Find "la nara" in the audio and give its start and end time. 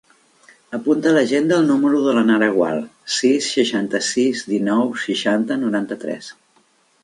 2.19-2.49